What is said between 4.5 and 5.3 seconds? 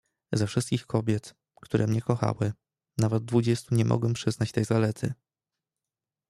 tej zalety!"